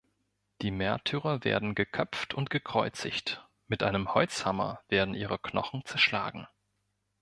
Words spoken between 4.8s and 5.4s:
werden ihre